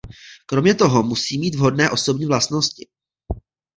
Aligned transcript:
Kromě 0.45 0.75
toho 0.75 1.03
musí 1.03 1.37
mít 1.37 1.55
vhodné 1.55 1.89
osobní 1.89 2.25
vlastnosti. 2.25 2.87